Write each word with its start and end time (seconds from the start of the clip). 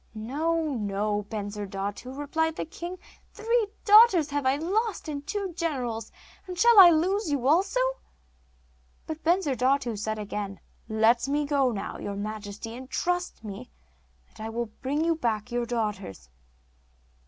'No, 0.15 0.73
no, 0.77 1.27
Bensurdatu,' 1.29 2.17
replied 2.17 2.55
the 2.55 2.65
king. 2.65 2.97
'Three 3.33 3.67
daughters 3.85 4.31
have 4.31 4.47
I 4.47 4.55
lost, 4.55 5.07
and 5.07 5.27
two 5.27 5.53
generals, 5.55 6.11
and 6.47 6.57
shall 6.57 6.79
I 6.79 6.89
lose 6.89 7.29
you 7.31 7.47
also?' 7.47 7.99
But 9.05 9.23
Bensurdatu 9.23 9.95
said 9.95 10.17
again: 10.17 10.59
'Let 10.89 11.27
me 11.27 11.45
now 11.45 11.71
go, 11.97 11.99
your 11.99 12.15
majesty; 12.15 12.81
trust 12.87 13.43
me, 13.43 13.69
and 14.31 14.43
I 14.43 14.49
will 14.49 14.71
bring 14.81 15.05
you 15.05 15.13
back 15.13 15.51
your 15.51 15.67
daughters. 15.67 16.29